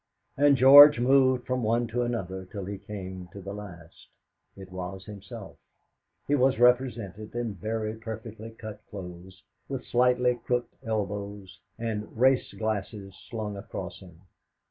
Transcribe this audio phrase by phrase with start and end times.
[0.35, 4.07] And George moved from one to another till he came to the last.
[4.57, 5.57] It was himself.
[6.27, 13.13] He was represented in very perfectly cut clothes, with slightly crooked elbows, and race glasses
[13.29, 14.21] slung across him.